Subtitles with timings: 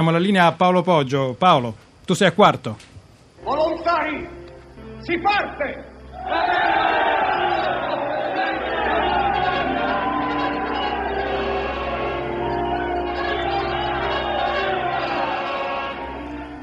[0.00, 1.34] Diamo la linea a Paolo Poggio.
[1.36, 1.74] Paolo,
[2.06, 2.74] tu sei a quarto.
[3.42, 4.26] Volontari,
[5.00, 5.84] si parte!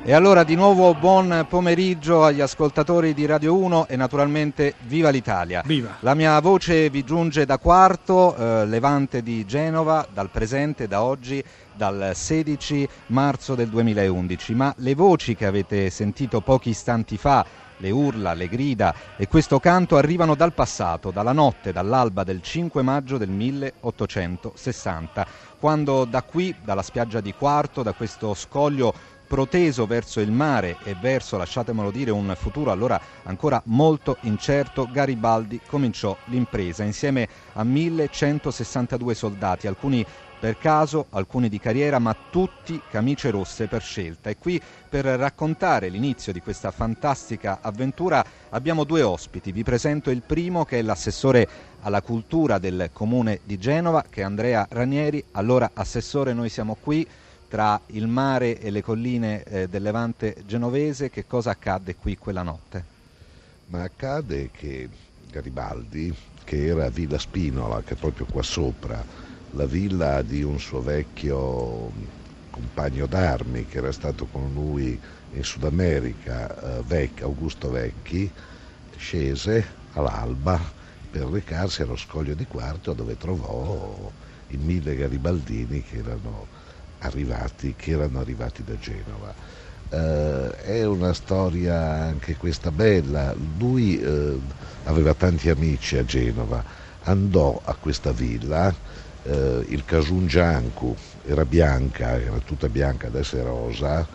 [0.07, 5.61] E allora di nuovo buon pomeriggio agli ascoltatori di Radio 1 e naturalmente viva l'Italia.
[5.65, 5.97] Viva.
[5.99, 11.43] La mia voce vi giunge da Quarto, eh, Levante di Genova, dal presente, da oggi,
[11.73, 14.55] dal 16 marzo del 2011.
[14.55, 19.60] Ma le voci che avete sentito pochi istanti fa, le urla, le grida e questo
[19.60, 25.27] canto arrivano dal passato, dalla notte, dall'alba del 5 maggio del 1860,
[25.60, 30.95] quando da qui, dalla spiaggia di Quarto, da questo scoglio proteso verso il mare e
[30.99, 39.13] verso, lasciatemelo dire, un futuro allora ancora molto incerto, Garibaldi cominciò l'impresa insieme a 1162
[39.13, 40.05] soldati, alcuni
[40.39, 44.30] per caso, alcuni di carriera, ma tutti camicie rosse per scelta.
[44.30, 49.52] E qui per raccontare l'inizio di questa fantastica avventura abbiamo due ospiti.
[49.52, 51.47] Vi presento il primo che è l'assessore
[51.81, 55.23] alla cultura del comune di Genova, che è Andrea Ranieri.
[55.31, 57.07] Allora, assessore, noi siamo qui
[57.47, 62.43] tra il mare e le colline eh, del Levante genovese, che cosa accadde qui quella
[62.43, 62.85] notte?
[63.67, 64.89] Ma accade che
[65.29, 69.05] Garibaldi, che era a Villa Spinola, che è proprio qua sopra,
[69.51, 71.91] la villa di un suo vecchio
[72.49, 78.31] compagno d'armi che era stato con lui in Sud America, eh, Vec, Augusto Vecchi,
[78.95, 80.59] scese all'alba
[81.09, 84.11] per recarsi allo scoglio di Quarto dove trovò
[84.47, 86.47] i mille garibaldini che erano
[87.08, 89.33] arrivati, che erano arrivati da Genova.
[89.89, 93.33] Uh, è una storia anche questa bella.
[93.58, 94.41] Lui uh,
[94.83, 96.64] aveva tanti amici a Genova,
[97.03, 98.73] andò a questa villa,
[99.23, 104.05] uh, il Casun Giancu era bianca, era tutta bianca, adesso è rosa,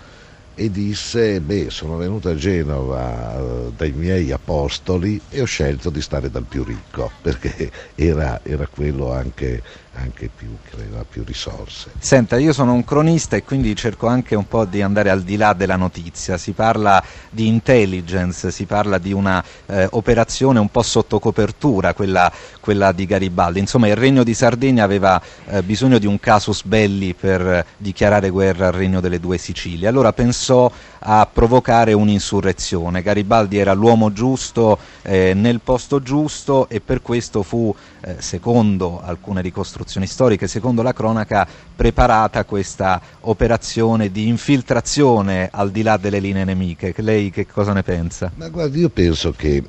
[0.54, 6.30] e disse, beh, sono venuto a Genova dai miei apostoli e ho scelto di stare
[6.30, 9.62] dal più ricco, perché era, era quello anche
[9.94, 11.90] anche più, che aveva più risorse.
[11.98, 15.36] Senta, io sono un cronista e quindi cerco anche un po' di andare al di
[15.36, 16.38] là della notizia.
[16.38, 22.32] Si parla di intelligence, si parla di una eh, operazione un po' sotto copertura, quella,
[22.58, 23.58] quella, di Garibaldi.
[23.58, 28.68] Insomma, il Regno di Sardegna aveva eh, bisogno di un casus belli per dichiarare guerra
[28.68, 29.88] al Regno delle due Sicilie.
[29.88, 33.02] Allora pensò a provocare un'insurrezione.
[33.02, 39.40] Garibaldi era l'uomo giusto eh, nel posto giusto e per questo fu, eh, secondo alcune
[39.40, 46.44] ricostruzioni storiche, secondo la cronaca, preparata questa operazione di infiltrazione al di là delle linee
[46.44, 46.94] nemiche.
[46.96, 48.30] Lei che cosa ne pensa?
[48.34, 49.62] Ma guardi, io penso che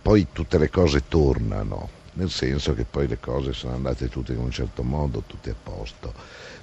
[0.00, 4.38] poi tutte le cose tornano, nel senso che poi le cose sono andate tutte in
[4.38, 6.12] un certo modo, tutte a posto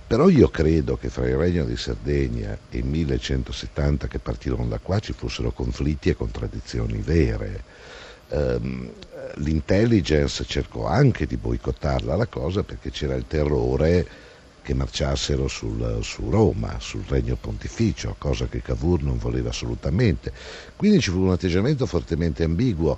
[0.06, 4.78] però io credo che fra il Regno di Sardegna e i 1170 che partirono da
[4.78, 7.64] qua ci fossero conflitti e contraddizioni vere.
[8.28, 8.92] Um,
[9.38, 14.08] l'intelligence cercò anche di boicottarla la cosa perché c'era il terrore
[14.62, 20.32] che marciassero sul, su Roma, sul regno pontificio, cosa che Cavour non voleva assolutamente.
[20.76, 22.98] Quindi ci fu un atteggiamento fortemente ambiguo,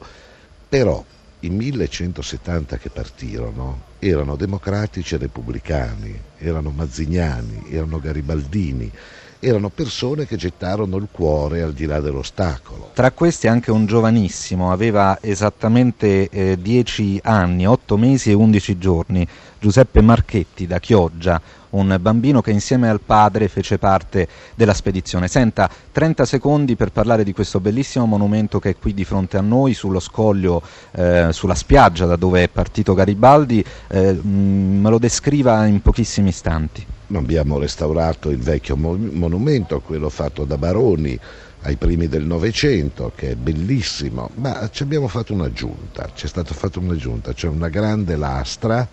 [0.67, 1.03] però
[1.45, 8.91] i 1170 che partirono erano democratici e repubblicani, erano mazziniani, erano garibaldini,
[9.39, 12.89] erano persone che gettarono il cuore al di là dell'ostacolo.
[12.93, 19.27] Tra questi anche un giovanissimo, aveva esattamente eh, 10 anni, 8 mesi e 11 giorni,
[19.59, 21.39] Giuseppe Marchetti da Chioggia,
[21.75, 25.27] un bambino che insieme al padre fece parte della spedizione.
[25.27, 29.41] Senta, 30 secondi per parlare di questo bellissimo monumento che è qui di fronte a
[29.41, 34.89] noi, sullo scoglio, eh, sulla spiaggia da dove è partito Garibaldi, eh, mh, mm, me
[34.89, 36.85] lo descriva in pochissimi istanti.
[37.13, 41.19] Abbiamo restaurato il vecchio monumento, quello fatto da Baroni
[41.61, 46.79] ai primi del Novecento, che è bellissimo, ma ci abbiamo fatto un'aggiunta, c'è stata fatta
[46.79, 48.87] un'aggiunta, c'è una grande lastra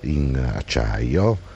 [0.00, 1.54] in acciaio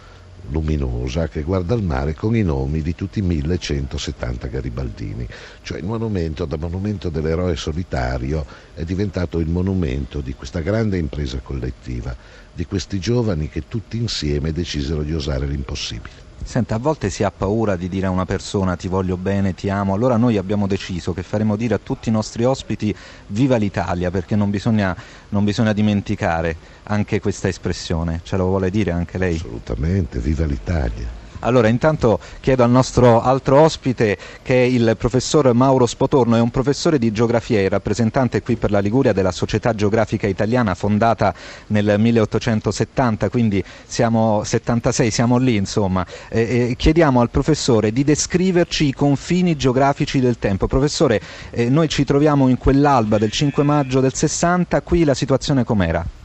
[0.50, 5.26] luminosa che guarda il mare con i nomi di tutti i 1170 garibaldini.
[5.62, 8.44] Cioè il monumento, da monumento dell'eroe solitario,
[8.74, 12.14] è diventato il monumento di questa grande impresa collettiva,
[12.52, 16.29] di questi giovani che tutti insieme decisero di osare l'impossibile.
[16.42, 19.68] Senta, a volte si ha paura di dire a una persona ti voglio bene, ti
[19.68, 22.94] amo, allora noi abbiamo deciso che faremo dire a tutti i nostri ospiti
[23.28, 24.96] viva l'Italia, perché non bisogna,
[25.28, 28.20] non bisogna dimenticare anche questa espressione.
[28.24, 29.36] Ce lo vuole dire anche lei?
[29.36, 31.19] Assolutamente, viva l'Italia.
[31.40, 36.50] Allora, intanto chiedo al nostro altro ospite, che è il professor Mauro Spotorno, è un
[36.50, 41.34] professore di geografia e rappresentante qui per la Liguria della Società Geografica Italiana fondata
[41.68, 46.04] nel 1870, quindi siamo 76, siamo lì insomma.
[46.28, 50.66] Eh, eh, chiediamo al professore di descriverci i confini geografici del tempo.
[50.66, 51.20] Professore,
[51.50, 56.19] eh, noi ci troviamo in quell'alba del 5 maggio del 60, qui la situazione com'era?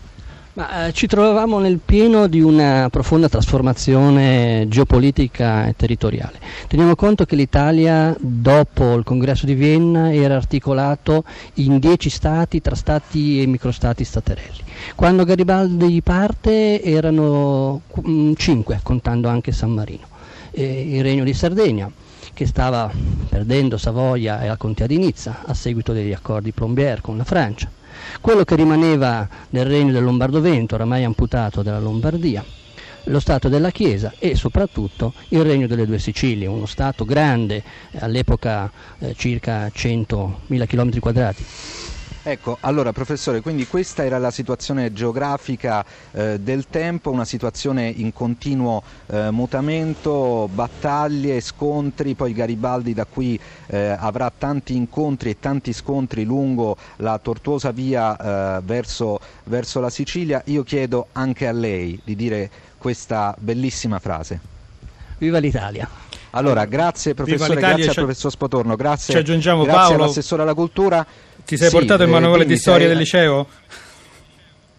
[0.56, 6.40] Ma, eh, ci trovavamo nel pieno di una profonda trasformazione geopolitica e territoriale.
[6.68, 11.26] Teniamo conto che l'Italia, dopo il congresso di Vienna, era articolato
[11.56, 14.64] in dieci stati tra stati e microstati staterelli.
[14.96, 20.08] Quando Garibaldi parte erano mm, cinque, contando anche San Marino.
[20.52, 21.92] Eh, il Regno di Sardegna,
[22.34, 22.90] che stava
[23.28, 27.75] perdendo Savoia e la Contea di Nizza a seguito degli accordi Plombier con la Francia
[28.22, 32.44] quello che rimaneva del regno del Lombardo-Vento, oramai amputato della Lombardia,
[33.06, 37.64] lo Stato della Chiesa e soprattutto il Regno delle Due Sicilie, uno Stato grande,
[38.00, 41.46] all'epoca eh, circa 100.000 km quadrati.
[42.28, 48.14] Ecco, allora professore, quindi questa era la situazione geografica eh, del tempo, una situazione in
[48.14, 55.72] continuo eh, mutamento, battaglie, scontri, poi Garibaldi da qui eh, avrà tanti incontri e tanti
[55.72, 60.42] scontri lungo la tortuosa via eh, verso, verso la Sicilia.
[60.46, 62.50] Io chiedo anche a lei di dire
[62.80, 64.40] questa bellissima frase.
[65.20, 65.88] Viva l'Italia!
[66.32, 69.14] Allora, grazie professore, grazie al professor Spotorno, grazie,
[69.64, 70.04] grazie Paolo.
[70.04, 71.06] all'assessore alla cultura.
[71.46, 73.48] Ti sei Sì, portato il eh, manuale di storia del liceo?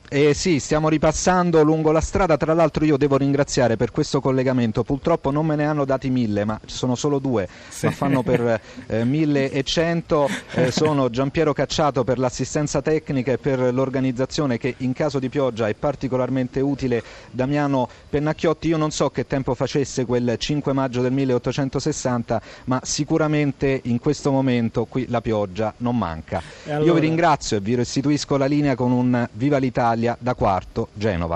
[0.09, 4.85] Eh sì, stiamo ripassando lungo la strada, tra l'altro io devo ringraziare per questo collegamento,
[4.85, 7.49] purtroppo non me ne hanno dati mille, ma ci sono solo due,
[7.83, 14.59] ma fanno per eh, 1100, eh, sono Giampiero Cacciato per l'assistenza tecnica e per l'organizzazione
[14.59, 17.03] che in caso di pioggia è particolarmente utile,
[17.33, 23.81] Damiano Pennacchiotti, io non so che tempo facesse quel 5 maggio del 1860, ma sicuramente
[23.85, 26.41] in questo momento qui la pioggia non manca.
[26.65, 26.93] E Io allora?
[26.95, 31.35] vi ringrazio e vi restituisco la linea con un Viva l'Italia da quarto Genova.